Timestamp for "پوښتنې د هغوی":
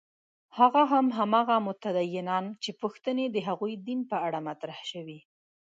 2.81-3.73